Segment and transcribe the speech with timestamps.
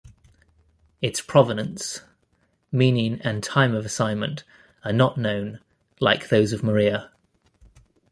[0.99, 2.01] Its provenience,
[2.71, 4.43] meaning and time of assignment
[4.83, 5.59] are not known,
[5.99, 7.11] like those of Morea.